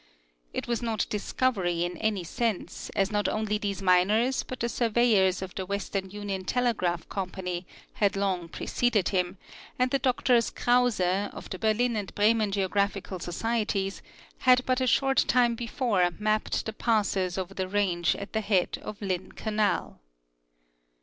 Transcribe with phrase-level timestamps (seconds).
[0.51, 5.43] It was not discovery in any sense, as not only these miners but the surveyors
[5.43, 9.37] of the Western Union Telegraph Company had long preceded him,
[9.77, 14.01] and the Drs Krause, of the Berlin and Bremen Geographical Societies,
[14.39, 18.79] had but a short time before mapped the passes over the range at the head
[18.81, 19.99] of Lynn canal.